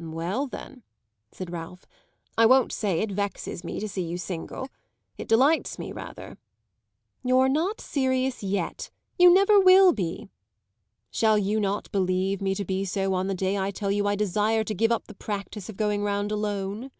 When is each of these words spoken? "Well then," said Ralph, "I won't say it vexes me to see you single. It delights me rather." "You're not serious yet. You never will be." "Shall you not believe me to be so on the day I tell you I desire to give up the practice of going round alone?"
"Well 0.00 0.48
then," 0.48 0.82
said 1.30 1.52
Ralph, 1.52 1.86
"I 2.36 2.46
won't 2.46 2.72
say 2.72 2.98
it 2.98 3.12
vexes 3.12 3.62
me 3.62 3.78
to 3.78 3.88
see 3.88 4.02
you 4.02 4.18
single. 4.18 4.68
It 5.16 5.28
delights 5.28 5.78
me 5.78 5.92
rather." 5.92 6.36
"You're 7.22 7.48
not 7.48 7.80
serious 7.80 8.42
yet. 8.42 8.90
You 9.20 9.32
never 9.32 9.60
will 9.60 9.92
be." 9.92 10.30
"Shall 11.12 11.38
you 11.38 11.60
not 11.60 11.92
believe 11.92 12.42
me 12.42 12.56
to 12.56 12.64
be 12.64 12.84
so 12.84 13.14
on 13.14 13.28
the 13.28 13.34
day 13.36 13.56
I 13.56 13.70
tell 13.70 13.92
you 13.92 14.08
I 14.08 14.16
desire 14.16 14.64
to 14.64 14.74
give 14.74 14.90
up 14.90 15.06
the 15.06 15.14
practice 15.14 15.68
of 15.68 15.76
going 15.76 16.02
round 16.02 16.32
alone?" 16.32 16.90